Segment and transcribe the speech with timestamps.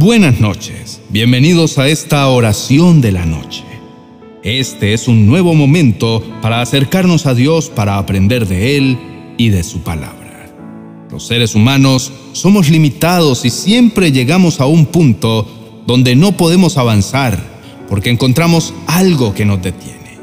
[0.00, 3.64] Buenas noches, bienvenidos a esta oración de la noche.
[4.44, 8.96] Este es un nuevo momento para acercarnos a Dios para aprender de Él
[9.38, 10.54] y de su palabra.
[11.10, 17.42] Los seres humanos somos limitados y siempre llegamos a un punto donde no podemos avanzar
[17.88, 20.16] porque encontramos algo que nos detiene.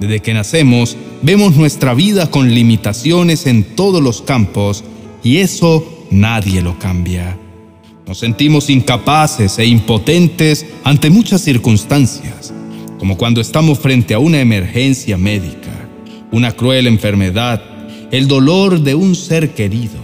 [0.00, 4.84] Desde que nacemos vemos nuestra vida con limitaciones en todos los campos
[5.22, 7.36] y eso nadie lo cambia.
[8.06, 12.52] Nos sentimos incapaces e impotentes ante muchas circunstancias,
[12.98, 15.88] como cuando estamos frente a una emergencia médica,
[16.32, 17.62] una cruel enfermedad,
[18.10, 20.00] el dolor de un ser querido,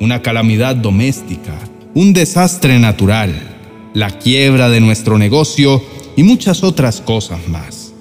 [0.00, 1.58] una calamidad doméstica,
[1.94, 5.82] un desastre natural, la quiebra de nuestro negocio
[6.16, 7.92] y muchas otras cosas más.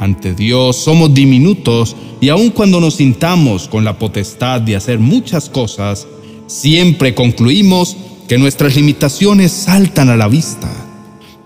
[0.00, 5.50] Ante Dios somos diminutos y aun cuando nos sintamos con la potestad de hacer muchas
[5.50, 6.06] cosas,
[6.46, 7.96] siempre concluimos
[8.28, 10.70] que nuestras limitaciones saltan a la vista.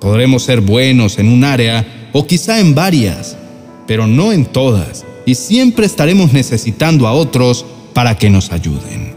[0.01, 3.39] Podremos ser buenos en un área o quizá en varias,
[3.87, 9.15] pero no en todas, y siempre estaremos necesitando a otros para que nos ayuden.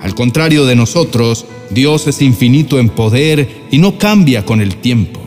[0.00, 5.20] Al contrario de nosotros, Dios es infinito en poder y no cambia con el tiempo.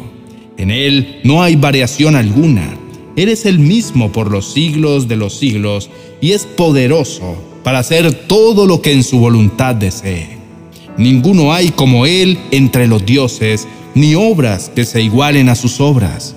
[0.58, 2.78] En Él no hay variación alguna.
[3.16, 8.14] Él es el mismo por los siglos de los siglos y es poderoso para hacer
[8.28, 10.39] todo lo que en su voluntad desee.
[11.00, 16.36] Ninguno hay como Él entre los dioses, ni obras que se igualen a sus obras.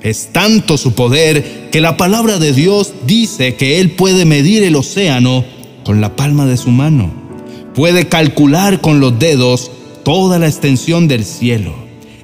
[0.00, 4.76] Es tanto su poder que la palabra de Dios dice que Él puede medir el
[4.76, 5.44] océano
[5.84, 7.12] con la palma de su mano.
[7.74, 9.70] Puede calcular con los dedos
[10.02, 11.74] toda la extensión del cielo.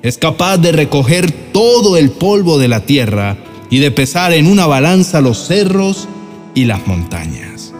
[0.01, 3.37] Es capaz de recoger todo el polvo de la tierra
[3.69, 6.09] y de pesar en una balanza los cerros
[6.55, 7.75] y las montañas.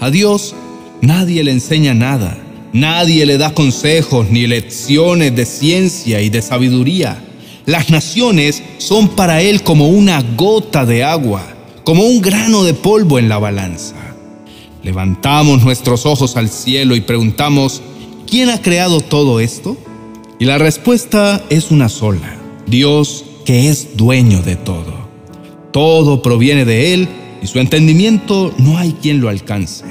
[0.00, 0.54] A Dios
[1.02, 2.41] nadie le enseña nada
[2.72, 7.22] Nadie le da consejos ni lecciones de ciencia y de sabiduría.
[7.66, 11.42] Las naciones son para él como una gota de agua,
[11.84, 13.96] como un grano de polvo en la balanza.
[14.82, 17.82] Levantamos nuestros ojos al cielo y preguntamos,
[18.26, 19.76] ¿quién ha creado todo esto?
[20.38, 25.08] Y la respuesta es una sola, Dios que es dueño de todo.
[25.72, 27.08] Todo proviene de Él
[27.42, 29.84] y su entendimiento no hay quien lo alcance.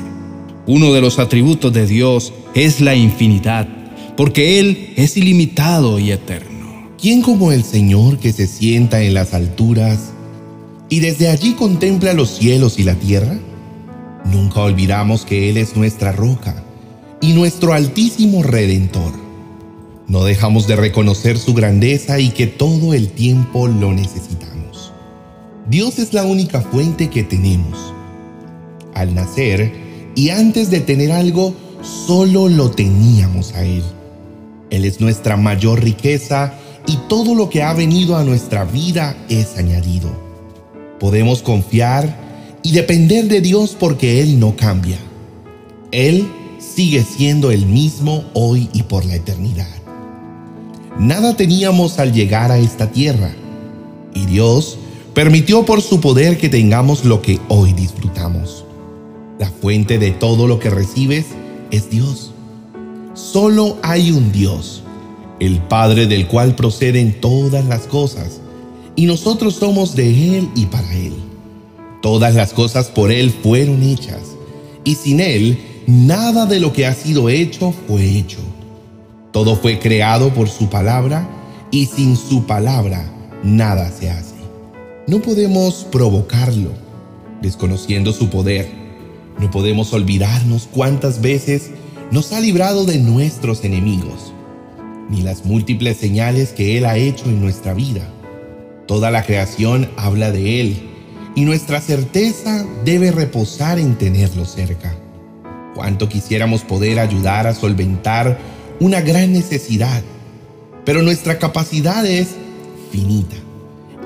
[0.65, 3.67] Uno de los atributos de Dios es la infinidad,
[4.17, 6.91] porque Él es ilimitado y eterno.
[6.99, 10.11] ¿Quién como el Señor que se sienta en las alturas
[10.89, 13.39] y desde allí contempla los cielos y la tierra?
[14.25, 16.63] Nunca olvidamos que Él es nuestra roca
[17.21, 19.13] y nuestro altísimo redentor.
[20.07, 24.91] No dejamos de reconocer su grandeza y que todo el tiempo lo necesitamos.
[25.69, 27.93] Dios es la única fuente que tenemos.
[28.93, 29.71] Al nacer
[30.15, 33.83] y antes de tener algo, solo lo teníamos a Él.
[34.69, 36.53] Él es nuestra mayor riqueza
[36.87, 40.09] y todo lo que ha venido a nuestra vida es añadido.
[40.99, 42.15] Podemos confiar
[42.63, 44.97] y depender de Dios porque Él no cambia.
[45.91, 46.27] Él
[46.59, 49.67] sigue siendo el mismo hoy y por la eternidad.
[50.99, 53.31] Nada teníamos al llegar a esta tierra
[54.13, 54.77] y Dios
[55.13, 58.65] permitió por su poder que tengamos lo que hoy disfrutamos.
[59.39, 61.25] La fuente de todo lo que recibes
[61.71, 62.31] es Dios.
[63.13, 64.83] Solo hay un Dios,
[65.39, 68.41] el Padre del cual proceden todas las cosas,
[68.95, 71.13] y nosotros somos de Él y para Él.
[72.01, 74.21] Todas las cosas por Él fueron hechas,
[74.83, 78.39] y sin Él nada de lo que ha sido hecho fue hecho.
[79.31, 81.27] Todo fue creado por su palabra,
[81.71, 83.09] y sin su palabra
[83.43, 84.35] nada se hace.
[85.07, 86.71] No podemos provocarlo,
[87.41, 88.80] desconociendo su poder
[89.39, 91.71] no podemos olvidarnos cuántas veces
[92.11, 94.33] nos ha librado de nuestros enemigos,
[95.09, 98.07] ni las múltiples señales que Él ha hecho en nuestra vida.
[98.87, 100.89] Toda la creación habla de Él
[101.35, 104.95] y nuestra certeza debe reposar en tenerlo cerca.
[105.73, 108.37] Cuánto quisiéramos poder ayudar a solventar
[108.79, 110.01] una gran necesidad,
[110.83, 112.35] pero nuestra capacidad es
[112.91, 113.37] finita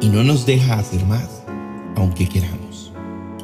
[0.02, 1.42] y no nos deja hacer más,
[1.96, 2.92] aunque queramos.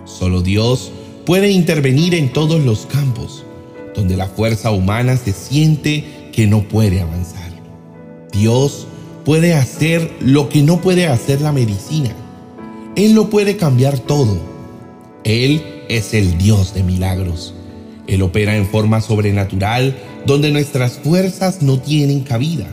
[0.05, 0.91] Solo Dios
[1.31, 3.45] puede intervenir en todos los campos
[3.95, 7.53] donde la fuerza humana se siente que no puede avanzar.
[8.33, 8.85] Dios
[9.23, 12.13] puede hacer lo que no puede hacer la medicina.
[12.97, 14.41] Él lo puede cambiar todo.
[15.23, 17.53] Él es el Dios de milagros.
[18.07, 19.95] Él opera en forma sobrenatural
[20.25, 22.67] donde nuestras fuerzas no tienen cabida.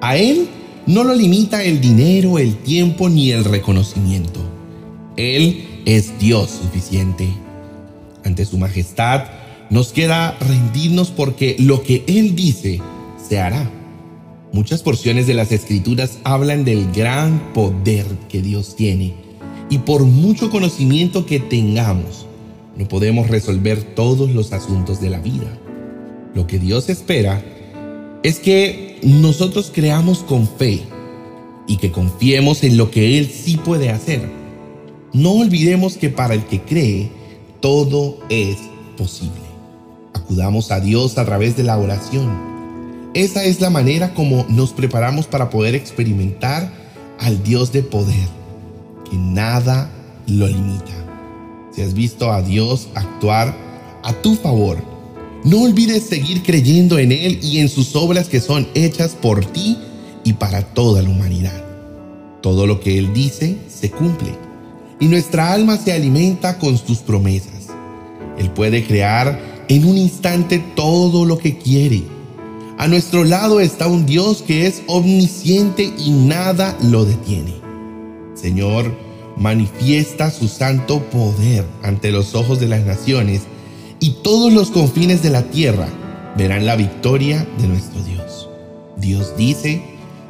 [0.00, 0.48] A Él
[0.86, 4.40] no lo limita el dinero, el tiempo ni el reconocimiento.
[5.18, 7.43] Él es Dios suficiente
[8.24, 9.24] ante su majestad,
[9.70, 12.80] nos queda rendirnos porque lo que Él dice
[13.28, 13.70] se hará.
[14.52, 19.14] Muchas porciones de las escrituras hablan del gran poder que Dios tiene
[19.70, 22.26] y por mucho conocimiento que tengamos,
[22.76, 25.58] no podemos resolver todos los asuntos de la vida.
[26.34, 27.42] Lo que Dios espera
[28.22, 30.82] es que nosotros creamos con fe
[31.66, 34.28] y que confiemos en lo que Él sí puede hacer.
[35.12, 37.10] No olvidemos que para el que cree,
[37.64, 38.58] todo es
[38.96, 39.40] posible.
[40.12, 42.54] Acudamos a Dios a través de la oración
[43.14, 46.68] esa es la manera como nos preparamos para poder experimentar
[47.20, 48.28] al Dios de poder,
[49.08, 49.88] que nada
[50.26, 50.92] lo limita.
[51.72, 53.54] Si has visto a Dios actuar
[54.02, 54.78] a tu favor,
[55.44, 59.78] no olvides seguir creyendo en Él y en sus obras que son hechas por ti
[60.24, 61.62] y para toda la humanidad.
[62.42, 64.32] Todo lo que Él dice se cumple
[64.98, 67.53] y nuestra alma se alimenta con sus promesas.
[68.38, 72.14] Él puede crear en un instante todo lo que quiere
[72.76, 77.54] a nuestro lado está un Dios que es omnisciente y nada lo detiene.
[78.34, 78.92] Señor,
[79.36, 83.42] manifiesta su santo poder ante los ojos de las naciones
[84.00, 85.88] y todos los confines de la tierra
[86.36, 88.48] verán la victoria de nuestro Dios.
[88.96, 89.80] Dios dice,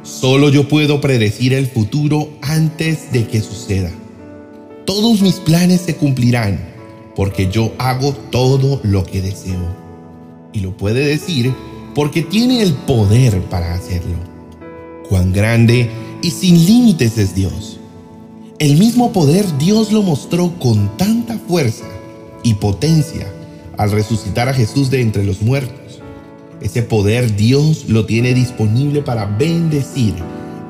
[0.03, 3.89] solo yo puedo predecir el futuro antes de que suceda.
[4.85, 6.74] Todos mis planes se cumplirán
[7.15, 9.85] porque yo hago todo lo que deseo.
[10.53, 11.53] Y lo puede decir
[11.93, 14.17] porque tiene el poder para hacerlo.
[15.09, 15.89] Cuán grande
[16.21, 17.79] y sin límites es Dios.
[18.59, 21.85] El mismo poder Dios lo mostró con tanta fuerza
[22.43, 23.31] y potencia
[23.77, 26.01] al resucitar a Jesús de entre los muertos.
[26.61, 30.13] Ese poder Dios lo tiene disponible para bendecir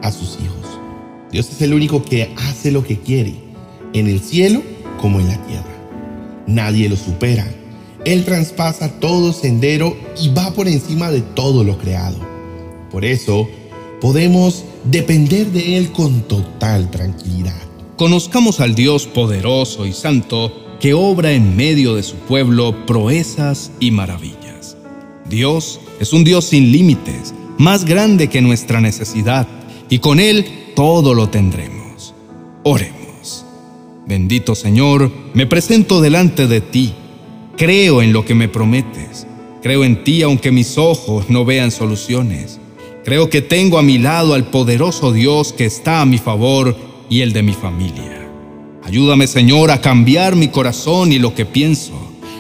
[0.02, 0.80] a sus hijos.
[1.32, 3.36] Dios es el único que hace lo que quiere,
[3.94, 4.64] en el cielo
[5.00, 5.75] como en la tierra.
[6.48, 7.46] Nadie lo supera
[8.06, 12.18] él traspasa todo sendero y va por encima de todo lo creado.
[12.92, 13.50] Por eso,
[14.00, 17.60] podemos depender de Él con total tranquilidad.
[17.98, 23.90] Conozcamos al Dios poderoso y santo que obra en medio de su pueblo proezas y
[23.90, 24.78] maravillas.
[25.28, 29.48] Dios es un Dios sin límites, más grande que nuestra necesidad,
[29.90, 30.46] y con Él
[30.76, 32.14] todo lo tendremos.
[32.64, 33.05] Oremos.
[34.08, 36.94] Bendito Señor, me presento delante de ti
[37.58, 39.26] Creo en lo que me prometes.
[39.64, 42.60] Creo en ti aunque mis ojos no vean soluciones.
[43.06, 46.76] Creo que tengo a mi lado al poderoso Dios que está a mi favor
[47.10, 48.30] y el de mi familia.
[48.84, 51.94] Ayúdame, Señor, a cambiar mi corazón y lo que pienso.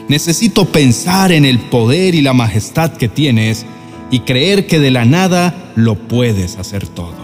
[0.10, 3.66] Necesito pensar en el poder y la majestad que tienes
[4.12, 7.15] y creer que de la nada lo puedes hacer todo.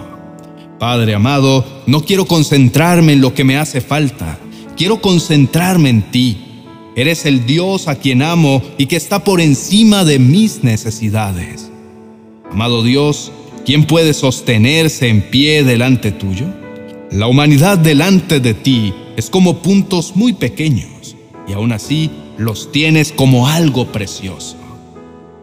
[0.81, 4.37] Padre amado, no quiero concentrarme en lo que me hace falta.
[4.75, 6.51] Quiero concentrarme en ti
[6.93, 11.71] Eres el Dios a quien amo y que está por encima de mis necesidades.
[12.51, 13.31] Amado Dios,
[13.65, 16.47] ¿quién puede sostenerse en pie delante tuyo?
[17.09, 21.15] La humanidad delante de ti es como puntos muy pequeños
[21.47, 24.57] y aún así los tienes como algo precioso.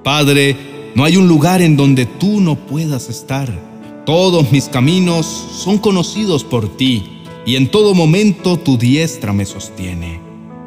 [0.05, 0.55] Padre,
[0.95, 3.68] no hay un lugar en donde tú no puedas estar.
[4.09, 10.19] Todos mis caminos son conocidos por ti y en todo momento tu diestra me sostiene.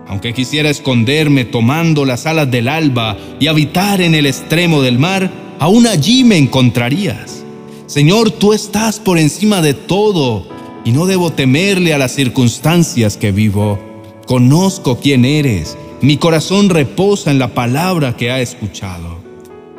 [0.08, 5.32] Aunque quisiera esconderme tomando las alas del alba y habitar en el extremo del mar,
[5.58, 7.44] aún allí me encontrarías.
[7.88, 10.46] Señor, tú estás por encima de todo
[10.86, 13.80] y no debo temerle a las circunstancias que vivo.
[14.28, 19.18] Conozco quién eres, mi corazón reposa en la palabra que ha escuchado.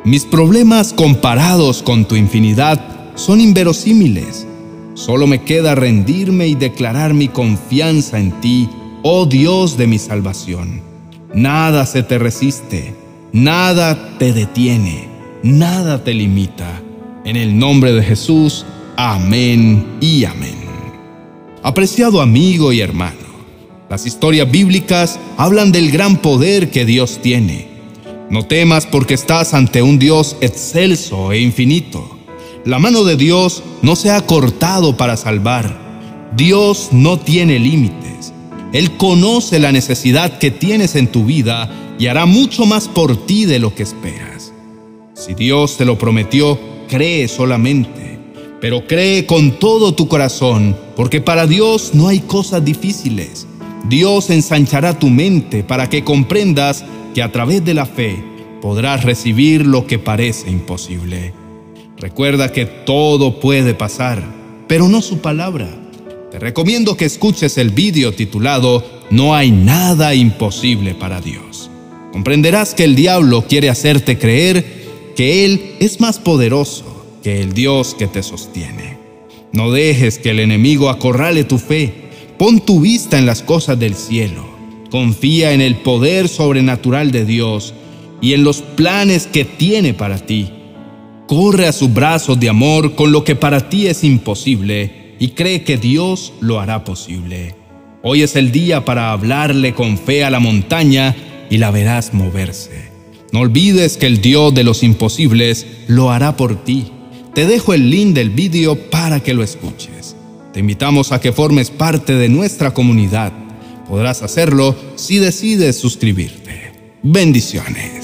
[0.03, 4.47] Mis problemas comparados con tu infinidad son inverosímiles.
[4.95, 8.69] Solo me queda rendirme y declarar mi confianza en ti
[9.03, 10.81] oh Dios de mi salvación.
[11.33, 12.93] Nada se te resiste,
[13.31, 15.07] nada te detiene,
[15.43, 16.81] nada te limita.
[17.25, 18.65] En el nombre de Jesús,
[18.95, 20.55] amén y amén.
[21.63, 23.17] Apreciado amigo y hermano,
[23.89, 27.67] las historias bíblicas hablan del gran poder que Dios tiene.
[28.29, 32.12] No temas porque estás ante un Dios excelso e infinito.
[32.65, 36.31] La mano de Dios no se ha cortado para salvar.
[36.37, 38.31] Dios no tiene límites.
[38.71, 43.43] Él conoce la necesidad que tienes en tu vida y hará mucho más por ti
[43.43, 44.53] de lo que esperas.
[45.13, 48.17] Si Dios te lo prometió, cree solamente,
[48.61, 53.45] pero cree con todo tu corazón, porque para Dios no hay cosas difíciles.
[53.89, 58.23] Dios ensanchará tu mente para que comprendas que a través de la fe
[58.61, 61.42] podrás recibir lo que parece imposible.
[62.03, 64.21] Recuerda que todo puede pasar,
[64.67, 65.69] pero no su palabra.
[66.31, 71.69] Te recomiendo que escuches el vídeo titulado No hay nada imposible para Dios.
[72.11, 77.95] Comprenderás que el diablo quiere hacerte creer que Él es más poderoso que el Dios
[77.97, 78.97] que te sostiene.
[79.53, 82.09] No dejes que el enemigo acorrale tu fe.
[82.37, 84.45] Pon tu vista en las cosas del cielo.
[84.91, 87.73] Confía en el poder sobrenatural de Dios
[88.19, 90.51] y en los planes que tiene para ti.
[91.27, 95.63] Corre a sus brazos de amor con lo que para ti es imposible y cree
[95.63, 97.55] que Dios lo hará posible.
[98.01, 101.15] Hoy es el día para hablarle con fe a la montaña
[101.49, 102.91] y la verás moverse.
[103.31, 106.91] No olvides que el Dios de los imposibles lo hará por ti.
[107.33, 110.17] Te dejo el link del vídeo para que lo escuches.
[110.51, 113.31] Te invitamos a que formes parte de nuestra comunidad.
[113.87, 116.73] Podrás hacerlo si decides suscribirte.
[117.01, 118.02] Bendiciones.